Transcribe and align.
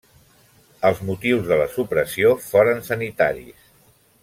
Els 0.89 1.01
motius 1.09 1.45
de 1.51 1.59
la 1.61 1.67
supressió 1.75 2.33
foren 2.47 2.83
sanitaris. 2.91 3.71